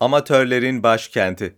Amatörlerin 0.00 0.82
başkenti. 0.82 1.56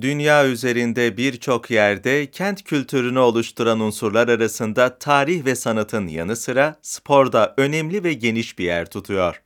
Dünya 0.00 0.46
üzerinde 0.46 1.16
birçok 1.16 1.70
yerde 1.70 2.30
kent 2.30 2.64
kültürünü 2.64 3.18
oluşturan 3.18 3.80
unsurlar 3.80 4.28
arasında 4.28 4.98
tarih 4.98 5.44
ve 5.44 5.54
sanatın 5.54 6.06
yanı 6.06 6.36
sıra 6.36 6.78
sporda 6.82 7.54
önemli 7.56 8.04
ve 8.04 8.12
geniş 8.12 8.58
bir 8.58 8.64
yer 8.64 8.90
tutuyor. 8.90 9.42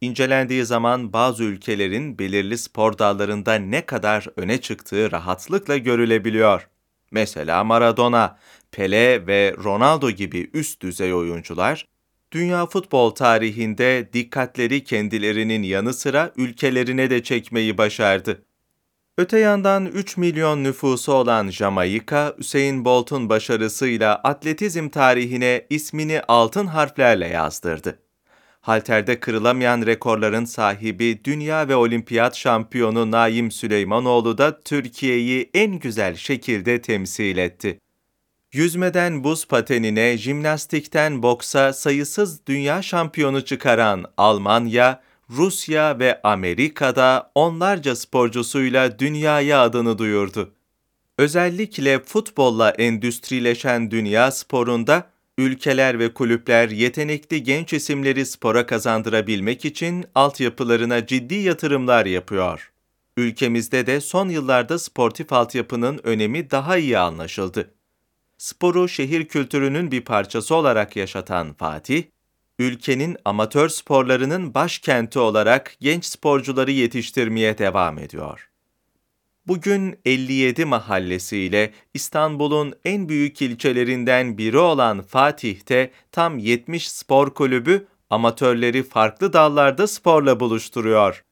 İncelendiği 0.00 0.64
zaman 0.64 1.12
bazı 1.12 1.44
ülkelerin 1.44 2.18
belirli 2.18 2.58
spor 2.58 2.98
dallarında 2.98 3.54
ne 3.54 3.86
kadar 3.86 4.26
öne 4.36 4.60
çıktığı 4.60 5.12
rahatlıkla 5.12 5.76
görülebiliyor. 5.76 6.68
Mesela 7.10 7.64
Maradona, 7.64 8.38
Pele 8.72 9.26
ve 9.26 9.54
Ronaldo 9.64 10.10
gibi 10.10 10.50
üst 10.52 10.82
düzey 10.82 11.14
oyuncular, 11.14 11.86
dünya 12.32 12.66
futbol 12.66 13.10
tarihinde 13.10 14.08
dikkatleri 14.12 14.84
kendilerinin 14.84 15.62
yanı 15.62 15.94
sıra 15.94 16.32
ülkelerine 16.36 17.10
de 17.10 17.22
çekmeyi 17.22 17.78
başardı. 17.78 18.42
Öte 19.18 19.38
yandan 19.38 19.86
3 19.86 20.16
milyon 20.16 20.64
nüfusu 20.64 21.12
olan 21.12 21.50
Jamaika, 21.50 22.34
Hüseyin 22.38 22.84
Bolt'un 22.84 23.28
başarısıyla 23.28 24.14
atletizm 24.14 24.88
tarihine 24.88 25.66
ismini 25.70 26.22
altın 26.28 26.66
harflerle 26.66 27.26
yazdırdı. 27.26 27.98
Halterde 28.60 29.20
kırılamayan 29.20 29.86
rekorların 29.86 30.44
sahibi 30.44 31.24
dünya 31.24 31.68
ve 31.68 31.76
olimpiyat 31.76 32.36
şampiyonu 32.36 33.10
Naim 33.10 33.50
Süleymanoğlu 33.50 34.38
da 34.38 34.60
Türkiye'yi 34.60 35.50
en 35.54 35.78
güzel 35.78 36.16
şekilde 36.16 36.82
temsil 36.82 37.36
etti. 37.36 37.80
Yüzmeden 38.52 39.24
buz 39.24 39.46
patenine, 39.46 40.18
jimnastikten 40.18 41.22
boksa 41.22 41.72
sayısız 41.72 42.46
dünya 42.46 42.82
şampiyonu 42.82 43.44
çıkaran 43.44 44.04
Almanya, 44.16 45.02
Rusya 45.30 45.98
ve 45.98 46.20
Amerika'da 46.22 47.30
onlarca 47.34 47.96
sporcusuyla 47.96 48.98
dünyaya 48.98 49.62
adını 49.62 49.98
duyurdu. 49.98 50.54
Özellikle 51.18 51.98
futbolla 51.98 52.70
endüstrileşen 52.70 53.90
dünya 53.90 54.30
sporunda 54.30 55.10
ülkeler 55.38 55.98
ve 55.98 56.14
kulüpler 56.14 56.68
yetenekli 56.68 57.42
genç 57.42 57.72
isimleri 57.72 58.26
spora 58.26 58.66
kazandırabilmek 58.66 59.64
için 59.64 60.04
altyapılarına 60.14 61.06
ciddi 61.06 61.34
yatırımlar 61.34 62.06
yapıyor. 62.06 62.72
Ülkemizde 63.16 63.86
de 63.86 64.00
son 64.00 64.28
yıllarda 64.28 64.78
sportif 64.78 65.32
altyapının 65.32 66.00
önemi 66.04 66.50
daha 66.50 66.76
iyi 66.76 66.98
anlaşıldı. 66.98 67.77
Sporu 68.38 68.88
şehir 68.88 69.24
kültürünün 69.24 69.90
bir 69.90 70.00
parçası 70.00 70.54
olarak 70.54 70.96
yaşatan 70.96 71.52
Fatih, 71.52 72.04
ülkenin 72.58 73.16
amatör 73.24 73.68
sporlarının 73.68 74.54
başkenti 74.54 75.18
olarak 75.18 75.76
genç 75.80 76.04
sporcuları 76.04 76.70
yetiştirmeye 76.70 77.58
devam 77.58 77.98
ediyor. 77.98 78.50
Bugün 79.46 80.00
57 80.04 80.64
mahallesiyle 80.64 81.72
İstanbul'un 81.94 82.74
en 82.84 83.08
büyük 83.08 83.42
ilçelerinden 83.42 84.38
biri 84.38 84.58
olan 84.58 85.02
Fatih'te 85.02 85.90
tam 86.12 86.38
70 86.38 86.90
spor 86.90 87.34
kulübü 87.34 87.86
amatörleri 88.10 88.82
farklı 88.82 89.32
dallarda 89.32 89.86
sporla 89.86 90.40
buluşturuyor. 90.40 91.24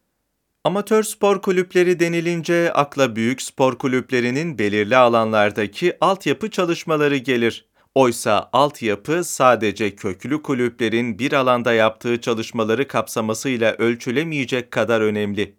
Amatör 0.67 1.03
spor 1.03 1.43
kulüpleri 1.43 2.01
denilince 2.01 2.73
akla 2.73 3.17
büyük 3.17 3.43
spor 3.43 3.79
kulüplerinin 3.79 4.59
belirli 4.59 4.97
alanlardaki 4.97 5.97
altyapı 6.01 6.51
çalışmaları 6.51 7.17
gelir. 7.17 7.69
Oysa 7.95 8.51
altyapı 8.53 9.25
sadece 9.25 9.97
köklü 9.97 10.43
kulüplerin 10.43 11.19
bir 11.19 11.33
alanda 11.33 11.73
yaptığı 11.73 12.21
çalışmaları 12.21 12.89
kapsamasıyla 12.89 13.73
ölçülemeyecek 13.73 14.71
kadar 14.71 15.01
önemli. 15.01 15.57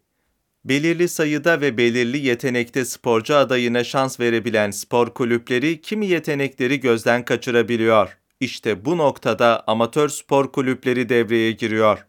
Belirli 0.66 1.10
sayıda 1.10 1.62
ve 1.62 1.78
belirli 1.78 2.18
yetenekte 2.18 2.86
sporcu 2.86 3.36
adayına 3.36 3.84
şans 3.84 4.20
verebilen 4.20 4.72
spor 4.72 5.14
kulüpleri 5.14 5.82
kimi 5.82 6.08
yetenekleri 6.08 6.80
gözden 6.80 7.26
kaçırabiliyor. 7.26 8.18
İşte 8.40 8.86
bu 8.86 8.98
noktada 8.98 9.64
amatör 9.68 10.10
spor 10.10 10.52
kulüpleri 10.52 11.10
devreye 11.10 11.52
giriyor. 11.52 12.08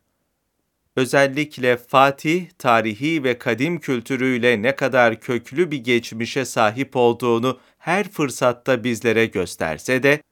Özellikle 0.98 1.76
Fatih, 1.76 2.46
tarihi 2.58 3.24
ve 3.24 3.38
kadim 3.38 3.80
kültürüyle 3.80 4.62
ne 4.62 4.76
kadar 4.76 5.20
köklü 5.20 5.70
bir 5.70 5.84
geçmişe 5.84 6.44
sahip 6.44 6.96
olduğunu 6.96 7.58
her 7.78 8.08
fırsatta 8.08 8.84
bizlere 8.84 9.26
gösterse 9.26 10.02
de, 10.02 10.22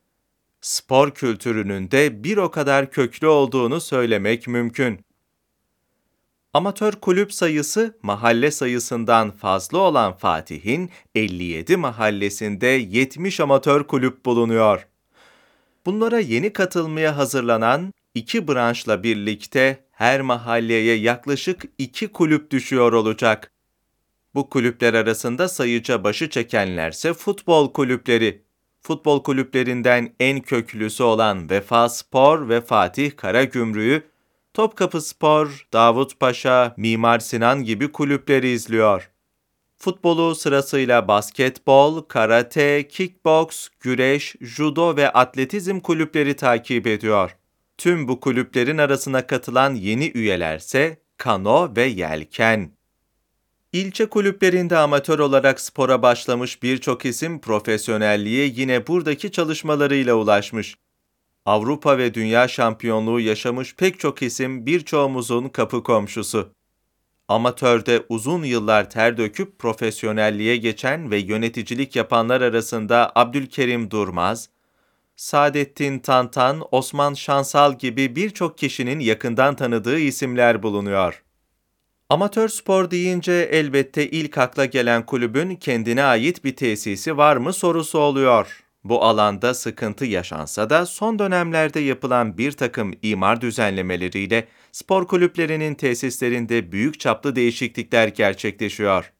spor 0.61 1.11
kültürünün 1.11 1.91
de 1.91 2.25
bir 2.25 2.37
o 2.37 2.51
kadar 2.51 2.91
köklü 2.91 3.27
olduğunu 3.27 3.81
söylemek 3.81 4.49
mümkün. 4.49 5.01
Amatör 6.53 6.93
kulüp 6.93 7.33
sayısı 7.33 7.99
mahalle 8.03 8.51
sayısından 8.51 9.31
fazla 9.31 9.79
olan 9.79 10.17
Fatih'in 10.17 10.91
57 11.15 11.77
mahallesinde 11.77 12.67
70 12.67 13.41
amatör 13.41 13.85
kulüp 13.85 14.25
bulunuyor. 14.25 14.87
Bunlara 15.87 16.21
yeni 16.21 16.53
katılmaya 16.53 17.17
hazırlanan 17.17 17.93
iki 18.15 18.49
branşla 18.49 19.03
birlikte 19.03 19.86
her 19.97 20.21
mahalleye 20.21 20.97
yaklaşık 20.97 21.63
iki 21.79 22.09
kulüp 22.09 22.51
düşüyor 22.51 22.93
olacak. 22.93 23.53
Bu 24.35 24.51
kulüpler 24.51 24.95
arasında 24.95 25.49
sayıca 25.49 26.05
başı 26.05 26.31
çekenlerse 26.31 27.13
futbol 27.13 27.73
kulüpleri. 27.73 28.43
Futbol 28.83 29.23
kulüplerinden 29.23 30.15
en 30.21 30.41
köklüsü 30.41 31.03
olan 31.03 31.51
Vefa 31.51 31.89
Spor 31.89 32.49
ve 32.49 32.61
Fatih 32.61 33.17
Karagümrük'ü, 33.17 34.03
Topkapı 34.55 35.01
Spor, 35.01 35.67
Davut 35.73 36.21
Paşa, 36.21 36.75
Mimar 36.77 37.19
Sinan 37.19 37.65
gibi 37.65 37.93
kulüpleri 37.93 38.49
izliyor. 38.49 39.11
Futbolu 39.79 40.35
sırasıyla 40.35 41.09
basketbol, 41.09 42.03
karate, 42.03 42.89
kickboks, 42.89 43.69
güreş, 43.81 44.37
judo 44.41 44.97
ve 44.97 45.11
atletizm 45.11 45.81
kulüpleri 45.81 46.37
takip 46.37 46.87
ediyor. 46.87 47.37
Tüm 47.79 48.09
bu 48.09 48.21
kulüplerin 48.21 48.79
arasına 48.79 49.27
katılan 49.27 49.75
yeni 49.75 50.11
üyelerse 50.15 51.03
kano 51.17 51.77
ve 51.77 51.85
yelken. 51.85 52.77
İlçe 53.73 54.07
kulüplerinde 54.07 54.79
amatör 54.79 55.19
olarak 55.19 55.61
spora 55.61 56.03
başlamış 56.03 56.63
birçok 56.63 57.05
isim 57.05 57.41
profesyonelliğe 57.41 58.47
yine 58.47 58.87
buradaki 58.87 59.33
çalışmalarıyla 59.33 60.15
ulaşmış. 60.15 60.77
Avrupa 61.47 61.99
ve 61.99 62.15
dünya 62.15 62.49
şampiyonluğu 62.49 63.21
yaşamış 63.21 63.75
pek 63.77 64.01
çok 64.01 64.23
isim 64.23 64.67
birçoğumuzun 64.67 65.49
kapı 65.49 65.83
komşusu. 65.83 66.53
Amatörde 67.29 68.07
uzun 68.09 68.43
yıllar 68.43 68.91
ter 68.91 69.17
döküp 69.17 69.59
profesyonelliğe 69.59 70.57
geçen 70.57 71.11
ve 71.11 71.19
yöneticilik 71.19 71.97
yapanlar 71.97 72.41
arasında 72.41 73.13
Abdülkerim 73.15 73.91
Durmaz, 73.91 74.49
Saadettin 75.17 75.99
Tantan, 75.99 76.63
Osman 76.71 77.15
Şansal 77.15 77.79
gibi 77.79 78.17
birçok 78.17 78.59
kişinin 78.59 79.01
yakından 79.01 79.57
tanıdığı 79.57 79.99
isimler 79.99 80.63
bulunuyor. 80.63 81.23
Amatör 82.11 82.49
spor 82.49 82.91
deyince 82.91 83.33
elbette 83.33 84.11
ilk 84.11 84.39
akla 84.39 84.65
gelen 84.65 85.07
kulübün 85.07 85.57
kendine 85.57 86.03
ait 86.03 86.45
bir 86.45 86.57
tesisi 86.57 87.17
var 87.17 87.37
mı 87.37 87.53
sorusu 87.53 87.99
oluyor. 87.99 88.63
Bu 88.85 89.05
alanda 89.05 89.55
sıkıntı 89.55 90.05
yaşansa 90.05 90.71
da 90.71 90.87
son 90.87 91.19
dönemlerde 91.19 91.81
yapılan 91.81 92.39
bir 92.39 92.53
takım 92.53 92.95
imar 93.03 93.41
düzenlemeleriyle 93.41 94.49
spor 94.73 95.07
kulüplerinin 95.07 95.75
tesislerinde 95.75 96.73
büyük 96.73 97.01
çaplı 97.01 97.37
değişiklikler 97.37 98.09
gerçekleşiyor. 98.09 99.13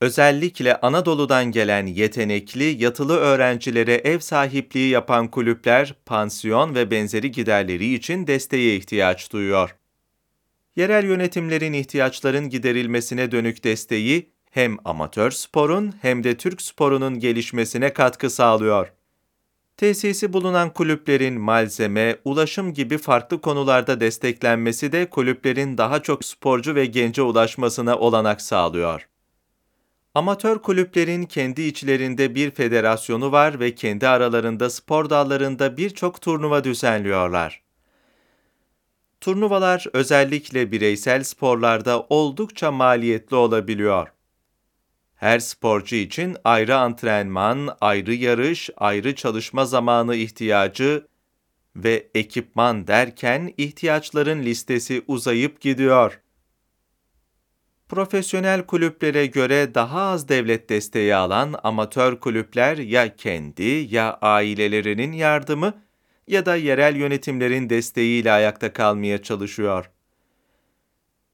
Özellikle 0.00 0.80
Anadolu'dan 0.80 1.44
gelen 1.52 1.86
yetenekli, 1.86 2.82
yatılı 2.82 3.16
öğrencilere 3.16 3.94
ev 3.94 4.18
sahipliği 4.18 4.88
yapan 4.88 5.30
kulüpler, 5.30 5.94
pansiyon 6.06 6.74
ve 6.74 6.90
benzeri 6.90 7.30
giderleri 7.30 7.94
için 7.94 8.26
desteğe 8.26 8.76
ihtiyaç 8.76 9.32
duyuyor. 9.32 9.76
Yerel 10.76 11.04
yönetimlerin 11.04 11.72
ihtiyaçların 11.72 12.48
giderilmesine 12.48 13.30
dönük 13.30 13.64
desteği, 13.64 14.30
hem 14.50 14.76
amatör 14.84 15.30
sporun 15.30 15.94
hem 16.02 16.24
de 16.24 16.36
Türk 16.36 16.62
sporunun 16.62 17.18
gelişmesine 17.18 17.92
katkı 17.92 18.30
sağlıyor. 18.30 18.92
Tesisi 19.76 20.32
bulunan 20.32 20.72
kulüplerin 20.72 21.40
malzeme, 21.40 22.16
ulaşım 22.24 22.74
gibi 22.74 22.98
farklı 22.98 23.40
konularda 23.40 24.00
desteklenmesi 24.00 24.92
de 24.92 25.10
kulüplerin 25.10 25.78
daha 25.78 26.02
çok 26.02 26.24
sporcu 26.24 26.74
ve 26.74 26.86
gence 26.86 27.22
ulaşmasına 27.22 27.98
olanak 27.98 28.40
sağlıyor. 28.40 29.08
Amatör 30.16 30.58
kulüplerin 30.58 31.24
kendi 31.24 31.62
içlerinde 31.62 32.34
bir 32.34 32.50
federasyonu 32.50 33.32
var 33.32 33.60
ve 33.60 33.74
kendi 33.74 34.08
aralarında 34.08 34.70
spor 34.70 35.10
dallarında 35.10 35.76
birçok 35.76 36.20
turnuva 36.20 36.64
düzenliyorlar. 36.64 37.62
Turnuvalar 39.20 39.84
özellikle 39.92 40.72
bireysel 40.72 41.24
sporlarda 41.24 42.06
oldukça 42.10 42.72
maliyetli 42.72 43.36
olabiliyor. 43.36 44.08
Her 45.16 45.38
sporcu 45.38 45.96
için 45.96 46.36
ayrı 46.44 46.76
antrenman, 46.76 47.76
ayrı 47.80 48.14
yarış, 48.14 48.70
ayrı 48.76 49.14
çalışma 49.14 49.64
zamanı 49.64 50.14
ihtiyacı 50.14 51.06
ve 51.76 52.08
ekipman 52.14 52.86
derken 52.86 53.54
ihtiyaçların 53.56 54.42
listesi 54.42 55.02
uzayıp 55.06 55.60
gidiyor. 55.60 56.20
Profesyonel 57.88 58.66
kulüplere 58.66 59.26
göre 59.26 59.74
daha 59.74 60.00
az 60.00 60.28
devlet 60.28 60.68
desteği 60.68 61.14
alan 61.14 61.54
amatör 61.62 62.20
kulüpler 62.20 62.78
ya 62.78 63.16
kendi 63.16 63.86
ya 63.90 64.18
ailelerinin 64.20 65.12
yardımı 65.12 65.82
ya 66.28 66.46
da 66.46 66.56
yerel 66.56 66.96
yönetimlerin 66.96 67.70
desteğiyle 67.70 68.32
ayakta 68.32 68.72
kalmaya 68.72 69.22
çalışıyor. 69.22 69.90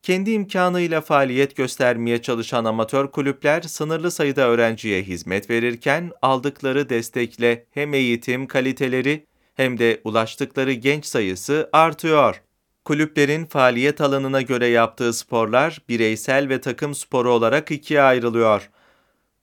Kendi 0.03 0.31
imkanıyla 0.31 1.01
faaliyet 1.01 1.57
göstermeye 1.57 2.23
çalışan 2.23 2.65
amatör 2.65 3.11
kulüpler 3.11 3.63
sınırlı 3.63 4.11
sayıda 4.11 4.49
öğrenciye 4.49 5.03
hizmet 5.03 5.51
verirken 5.51 6.13
aldıkları 6.23 6.89
destekle 6.89 7.67
hem 7.71 7.95
eğitim 7.95 8.47
kaliteleri 8.47 9.27
hem 9.55 9.79
de 9.79 10.01
ulaştıkları 10.05 10.73
genç 10.73 11.07
sayısı 11.07 11.69
artıyor. 11.73 12.43
Kulüplerin 12.85 13.45
faaliyet 13.45 14.01
alanına 14.01 14.43
göre 14.43 14.67
yaptığı 14.67 15.13
sporlar 15.13 15.83
bireysel 15.89 16.49
ve 16.49 16.61
takım 16.61 16.95
sporu 16.95 17.33
olarak 17.33 17.71
ikiye 17.71 18.03
ayrılıyor. 18.03 18.71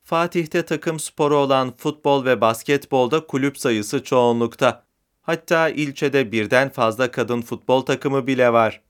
Fatih'te 0.03 0.65
takım 0.65 0.99
sporu 0.99 1.37
olan 1.37 1.77
futbol 1.77 2.25
ve 2.25 2.41
basketbolda 2.41 3.25
kulüp 3.25 3.57
sayısı 3.57 4.03
çoğunlukta. 4.03 4.83
Hatta 5.21 5.69
ilçede 5.69 6.31
birden 6.31 6.69
fazla 6.69 7.11
kadın 7.11 7.41
futbol 7.41 7.81
takımı 7.81 8.27
bile 8.27 8.53
var. 8.53 8.81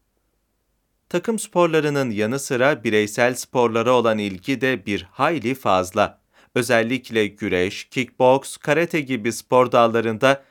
Takım 1.10 1.40
sporlarının 1.40 2.12
yanı 2.12 2.40
sıra 2.40 2.84
bireysel 2.84 3.36
sporlara 3.36 3.92
olan 3.92 4.18
ilgi 4.18 4.62
de 4.62 4.86
bir 4.86 5.07
hayli 5.12 5.56
fazla. 5.56 6.19
Özellikle 6.56 7.28
güreş, 7.28 7.84
kickboks, 7.84 8.57
karate 8.57 9.02
gibi 9.02 9.34
spor 9.34 9.72
dallarında 9.72 10.44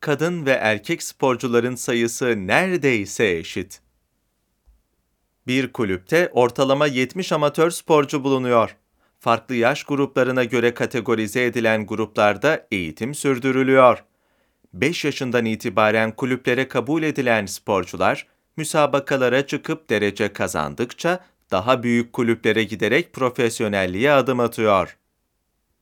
kadın 0.00 0.46
ve 0.46 0.50
erkek 0.50 1.02
sporcuların 1.02 1.74
sayısı 1.74 2.46
neredeyse 2.46 3.36
eşit. 3.36 3.80
Bir 5.46 5.72
kulüpte 5.72 6.30
ortalama 6.32 6.86
70 6.86 7.32
amatör 7.32 7.70
sporcu 7.70 8.24
bulunuyor. 8.24 8.76
Farklı 9.20 9.54
yaş 9.54 9.84
gruplarına 9.84 10.44
göre 10.44 10.74
kategorize 10.74 11.44
edilen 11.44 11.86
gruplarda 11.86 12.66
eğitim 12.70 13.14
sürdürülüyor. 13.14 14.04
5 14.74 15.04
yaşından 15.04 15.44
itibaren 15.44 16.16
kulüplere 16.16 16.68
kabul 16.68 17.02
edilen 17.02 17.46
sporcular, 17.46 18.26
müsabakalara 18.56 19.46
çıkıp 19.46 19.90
derece 19.90 20.32
kazandıkça 20.32 21.24
daha 21.50 21.82
büyük 21.82 22.12
kulüplere 22.12 22.64
giderek 22.64 23.12
profesyonelliğe 23.12 24.12
adım 24.12 24.40
atıyor. 24.40 24.96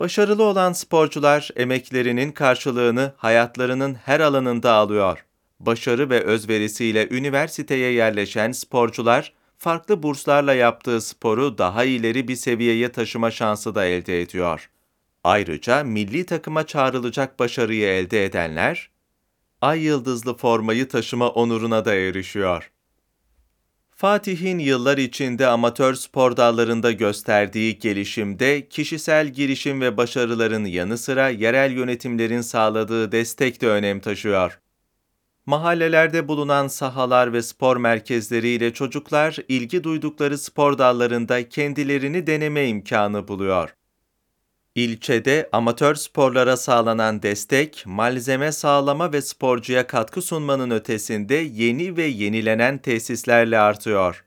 Başarılı 0.00 0.42
olan 0.42 0.72
sporcular 0.72 1.50
emeklerinin 1.56 2.32
karşılığını 2.32 3.12
hayatlarının 3.16 3.94
her 3.94 4.20
alanında 4.20 4.72
alıyor. 4.72 5.24
Başarı 5.60 6.10
ve 6.10 6.20
özverisiyle 6.20 7.08
üniversiteye 7.10 7.92
yerleşen 7.92 8.52
sporcular, 8.52 9.32
farklı 9.56 10.02
burslarla 10.02 10.54
yaptığı 10.54 11.00
sporu 11.00 11.58
daha 11.58 11.84
ileri 11.84 12.28
bir 12.28 12.36
seviyeye 12.36 12.92
taşıma 12.92 13.30
şansı 13.30 13.74
da 13.74 13.84
elde 13.84 14.22
ediyor. 14.22 14.70
Ayrıca 15.24 15.84
milli 15.84 16.26
takıma 16.26 16.66
çağrılacak 16.66 17.38
başarıyı 17.38 17.86
elde 17.86 18.24
edenler, 18.24 18.90
ay 19.60 19.80
yıldızlı 19.80 20.36
formayı 20.36 20.88
taşıma 20.88 21.28
onuruna 21.28 21.84
da 21.84 21.94
erişiyor. 21.94 22.70
Fatih'in 24.00 24.58
yıllar 24.58 24.98
içinde 24.98 25.46
amatör 25.46 25.94
spor 25.94 26.36
dallarında 26.36 26.92
gösterdiği 26.92 27.78
gelişimde 27.78 28.68
kişisel 28.68 29.28
girişim 29.28 29.80
ve 29.80 29.96
başarıların 29.96 30.64
yanı 30.64 30.98
sıra 30.98 31.28
yerel 31.28 31.72
yönetimlerin 31.72 32.40
sağladığı 32.40 33.12
destek 33.12 33.60
de 33.60 33.68
önem 33.68 34.00
taşıyor. 34.00 34.60
Mahallelerde 35.46 36.28
bulunan 36.28 36.68
sahalar 36.68 37.32
ve 37.32 37.42
spor 37.42 37.76
merkezleriyle 37.76 38.72
çocuklar 38.72 39.36
ilgi 39.48 39.84
duydukları 39.84 40.38
spor 40.38 40.78
dallarında 40.78 41.48
kendilerini 41.48 42.26
deneme 42.26 42.68
imkanı 42.68 43.28
buluyor. 43.28 43.77
İlçede 44.78 45.48
amatör 45.52 45.94
sporlara 45.94 46.56
sağlanan 46.56 47.22
destek, 47.22 47.82
malzeme 47.86 48.52
sağlama 48.52 49.12
ve 49.12 49.22
sporcuya 49.22 49.86
katkı 49.86 50.22
sunmanın 50.22 50.70
ötesinde 50.70 51.34
yeni 51.34 51.96
ve 51.96 52.02
yenilenen 52.02 52.78
tesislerle 52.78 53.58
artıyor. 53.58 54.24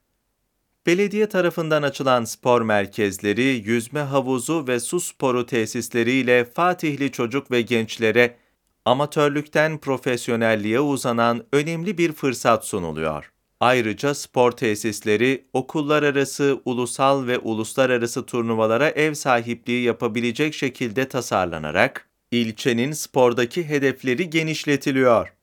Belediye 0.85 1.29
tarafından 1.29 1.83
açılan 1.83 2.23
spor 2.23 2.61
merkezleri, 2.61 3.63
yüzme 3.65 3.99
havuzu 3.99 4.67
ve 4.67 4.79
su 4.79 4.99
sporu 4.99 5.45
tesisleriyle 5.45 6.45
Fatihli 6.45 7.11
çocuk 7.11 7.51
ve 7.51 7.61
gençlere 7.61 8.37
amatörlükten 8.85 9.77
profesyonelliğe 9.77 10.79
uzanan 10.79 11.45
önemli 11.53 11.97
bir 11.97 12.11
fırsat 12.13 12.65
sunuluyor. 12.65 13.31
Ayrıca 13.61 14.13
spor 14.13 14.51
tesisleri 14.51 15.45
okullar 15.53 16.03
arası, 16.03 16.61
ulusal 16.65 17.27
ve 17.27 17.37
uluslararası 17.37 18.25
turnuvalara 18.25 18.89
ev 18.89 19.13
sahipliği 19.13 19.83
yapabilecek 19.83 20.53
şekilde 20.53 21.07
tasarlanarak 21.07 22.09
ilçenin 22.31 22.91
spordaki 22.91 23.69
hedefleri 23.69 24.29
genişletiliyor. 24.29 25.33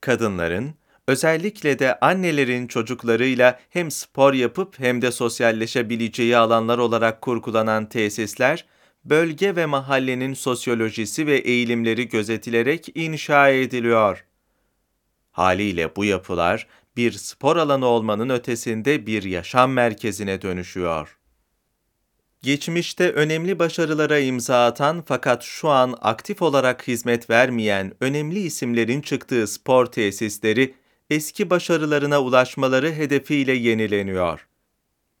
Kadınların, 0.00 0.74
özellikle 1.08 1.78
de 1.78 2.00
annelerin 2.00 2.66
çocuklarıyla 2.66 3.60
hem 3.70 3.90
spor 3.90 4.34
yapıp 4.34 4.78
hem 4.78 5.02
de 5.02 5.12
sosyalleşebileceği 5.12 6.36
alanlar 6.36 6.78
olarak 6.78 7.22
kurgulanan 7.22 7.88
tesisler, 7.88 8.64
bölge 9.04 9.56
ve 9.56 9.66
mahallenin 9.66 10.34
sosyolojisi 10.34 11.26
ve 11.26 11.36
eğilimleri 11.36 12.08
gözetilerek 12.08 12.88
inşa 12.94 13.48
ediliyor. 13.48 14.24
Haliyle 15.30 15.96
bu 15.96 16.04
yapılar 16.04 16.66
bir 16.98 17.12
spor 17.12 17.56
alanı 17.56 17.86
olmanın 17.86 18.28
ötesinde 18.28 19.06
bir 19.06 19.22
yaşam 19.22 19.72
merkezine 19.72 20.42
dönüşüyor. 20.42 21.18
Geçmişte 22.42 23.12
önemli 23.12 23.58
başarılara 23.58 24.18
imza 24.18 24.66
atan 24.66 25.04
fakat 25.06 25.42
şu 25.42 25.68
an 25.68 25.94
aktif 26.00 26.42
olarak 26.42 26.88
hizmet 26.88 27.30
vermeyen 27.30 27.92
önemli 28.00 28.38
isimlerin 28.38 29.00
çıktığı 29.00 29.46
spor 29.46 29.86
tesisleri 29.86 30.74
eski 31.10 31.50
başarılarına 31.50 32.22
ulaşmaları 32.22 32.92
hedefiyle 32.92 33.52
yenileniyor. 33.52 34.48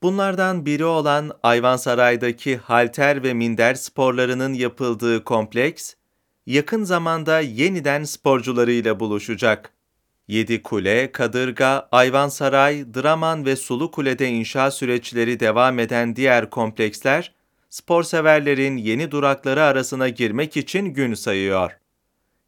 Bunlardan 0.02 0.66
biri 0.66 0.84
olan 0.84 1.32
Ayvansaray'daki 1.42 2.56
halter 2.56 3.22
ve 3.22 3.34
minder 3.34 3.74
sporlarının 3.74 4.54
yapıldığı 4.54 5.24
kompleks, 5.24 5.94
yakın 6.46 6.84
zamanda 6.84 7.40
yeniden 7.40 8.04
sporcularıyla 8.04 9.00
buluşacak. 9.00 9.77
Yedi 10.28 10.62
Kule, 10.62 11.12
Kadırga, 11.12 11.88
Ayvansaray, 11.92 12.94
Draman 12.94 13.46
ve 13.46 13.56
Sulu 13.56 13.90
Kule'de 13.90 14.28
inşa 14.28 14.70
süreçleri 14.70 15.40
devam 15.40 15.78
eden 15.78 16.16
diğer 16.16 16.50
kompleksler, 16.50 17.34
spor 17.70 18.02
severlerin 18.02 18.76
yeni 18.76 19.10
durakları 19.10 19.62
arasına 19.62 20.08
girmek 20.08 20.56
için 20.56 20.84
gün 20.84 21.14
sayıyor. 21.14 21.78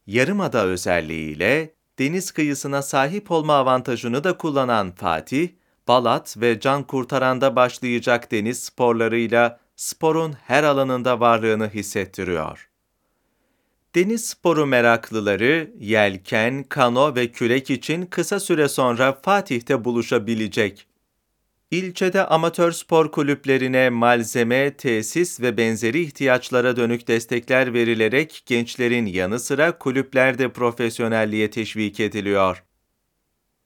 Yarımada 0.07 0.65
özelliğiyle 0.65 1.73
deniz 1.99 2.31
kıyısına 2.31 2.81
sahip 2.81 3.31
olma 3.31 3.53
avantajını 3.53 4.23
da 4.23 4.37
kullanan 4.37 4.91
Fatih, 4.91 5.49
Balat 5.87 6.37
ve 6.37 6.59
Can 6.59 6.83
Kurtaran'da 6.83 7.55
başlayacak 7.55 8.31
deniz 8.31 8.63
sporlarıyla 8.63 9.59
sporun 9.75 10.33
her 10.47 10.63
alanında 10.63 11.19
varlığını 11.19 11.69
hissettiriyor. 11.69 12.70
Deniz 13.95 14.25
sporu 14.25 14.65
meraklıları 14.65 15.71
yelken, 15.79 16.63
kano 16.63 17.15
ve 17.15 17.31
kürek 17.31 17.69
için 17.69 18.05
kısa 18.05 18.39
süre 18.39 18.67
sonra 18.67 19.19
Fatih'te 19.23 19.85
buluşabilecek. 19.85 20.87
İlçede 21.71 22.25
amatör 22.25 22.71
spor 22.71 23.11
kulüplerine 23.11 23.89
malzeme, 23.89 24.77
tesis 24.77 25.41
ve 25.41 25.57
benzeri 25.57 26.01
ihtiyaçlara 26.01 26.75
dönük 26.75 27.07
destekler 27.07 27.73
verilerek 27.73 28.43
gençlerin 28.45 29.05
yanı 29.05 29.39
sıra 29.39 29.77
kulüplerde 29.77 30.49
profesyonelliğe 30.51 31.49
teşvik 31.49 31.99
ediliyor. 31.99 32.63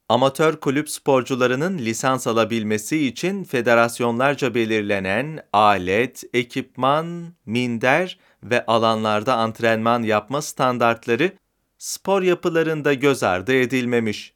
Amatör 0.09 0.55
kulüp 0.55 0.89
sporcularının 0.89 1.77
lisans 1.77 2.27
alabilmesi 2.27 3.07
için 3.07 3.43
federasyonlarca 3.43 4.55
belirlenen 4.55 5.39
alet, 5.53 6.23
ekipman, 6.33 7.33
minder 7.45 8.19
ve 8.49 8.65
alanlarda 8.65 9.35
antrenman 9.35 10.03
yapma 10.03 10.41
standartları 10.41 11.31
spor 11.77 12.21
yapılarında 12.21 12.93
göz 12.93 13.23
ardı 13.23 13.53
edilmemiş. 13.53 14.33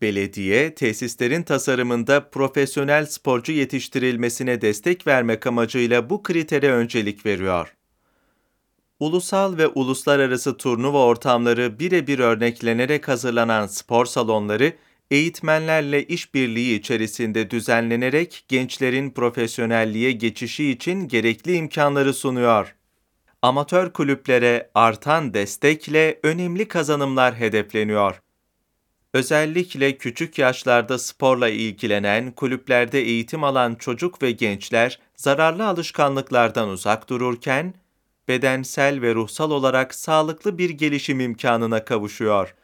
Belediye, 0.00 0.74
tesislerin 0.74 1.42
tasarımında 1.42 2.30
profesyonel 2.30 3.06
sporcu 3.06 3.52
yetiştirilmesine 3.52 4.60
destek 4.60 5.06
vermek 5.06 5.46
amacıyla 5.46 6.10
bu 6.10 6.22
kritere 6.22 6.72
öncelik 6.72 7.26
veriyor. 7.26 7.74
Ulusal 9.00 9.58
ve 9.58 9.66
uluslararası 9.66 10.56
turnuva 10.56 11.04
ortamları 11.04 11.78
birebir 11.78 12.18
örneklenerek 12.18 13.08
hazırlanan 13.08 13.66
spor 13.66 14.06
salonları, 14.06 14.72
eğitmenlerle 15.10 16.06
işbirliği 16.06 16.78
içerisinde 16.78 17.50
düzenlenerek 17.50 18.44
gençlerin 18.48 19.10
profesyonelliğe 19.10 20.12
geçişi 20.12 20.70
için 20.70 21.08
gerekli 21.08 21.54
imkanları 21.54 22.14
sunuyor 22.14 22.74
amatör 23.44 23.92
kulüplere 23.92 24.70
artan 24.74 25.34
destekle 25.34 26.20
önemli 26.22 26.68
kazanımlar 26.68 27.34
hedefleniyor. 27.34 28.22
Özellikle 29.14 29.98
küçük 29.98 30.38
yaşlarda 30.38 30.98
sporla 30.98 31.48
ilgilenen, 31.48 32.32
kulüplerde 32.32 33.00
eğitim 33.00 33.44
alan 33.44 33.74
çocuk 33.74 34.22
ve 34.22 34.30
gençler 34.30 34.98
zararlı 35.16 35.66
alışkanlıklardan 35.66 36.68
uzak 36.68 37.08
dururken, 37.08 37.74
bedensel 38.28 39.00
ve 39.02 39.14
ruhsal 39.14 39.50
olarak 39.50 39.94
sağlıklı 39.94 40.58
bir 40.58 40.70
gelişim 40.70 41.20
imkanına 41.20 41.84
kavuşuyor. 41.84 42.54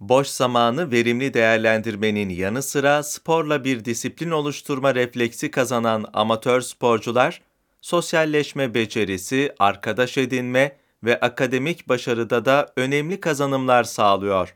Boş 0.00 0.26
zamanı 0.26 0.90
verimli 0.90 1.34
değerlendirmenin 1.34 2.28
yanı 2.28 2.62
sıra 2.62 3.02
sporla 3.02 3.64
bir 3.64 3.84
disiplin 3.84 4.30
oluşturma 4.30 4.94
refleksi 4.94 5.50
kazanan 5.50 6.04
amatör 6.12 6.60
sporcular, 6.60 7.40
sosyalleşme 7.84 8.74
becerisi, 8.74 9.54
arkadaş 9.58 10.18
edinme 10.18 10.76
ve 11.02 11.20
akademik 11.20 11.88
başarıda 11.88 12.44
da 12.44 12.72
önemli 12.76 13.20
kazanımlar 13.20 13.84
sağlıyor. 13.84 14.54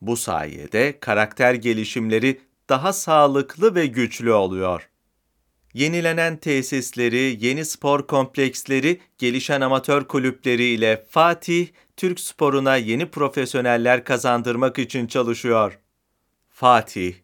Bu 0.00 0.16
sayede 0.16 1.00
karakter 1.00 1.54
gelişimleri 1.54 2.40
daha 2.68 2.92
sağlıklı 2.92 3.74
ve 3.74 3.86
güçlü 3.86 4.32
oluyor. 4.32 4.88
Yenilenen 5.72 6.36
tesisleri, 6.36 7.36
yeni 7.40 7.64
spor 7.64 8.06
kompleksleri, 8.06 9.00
gelişen 9.18 9.60
amatör 9.60 10.04
kulüpleri 10.04 10.64
ile 10.64 11.04
Fatih, 11.08 11.68
Türk 11.96 12.20
sporuna 12.20 12.76
yeni 12.76 13.10
profesyoneller 13.10 14.04
kazandırmak 14.04 14.78
için 14.78 15.06
çalışıyor. 15.06 15.78
Fatih, 16.48 17.14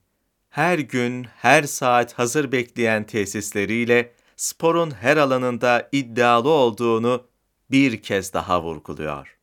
her 0.49 0.79
gün, 0.79 1.25
her 1.25 1.63
saat 1.63 2.13
hazır 2.13 2.53
bekleyen 2.53 3.05
tesisleriyle 3.05 4.20
sporun 4.41 4.91
her 4.91 5.17
alanında 5.17 5.89
iddialı 5.93 6.49
olduğunu 6.49 7.27
bir 7.71 8.03
kez 8.03 8.33
daha 8.35 8.63
vurguluyor. 8.63 9.40